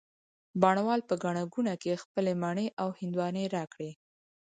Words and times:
بڼ 0.61 0.75
وال 0.85 1.01
په 1.09 1.15
ګڼه 1.23 1.43
ګوڼه 1.53 1.75
کي 1.81 2.01
خپلې 2.03 2.33
مڼې 2.43 2.67
او 2.81 2.87
هندواڼې 2.99 3.43
را 3.55 3.63
کړې 3.73 3.91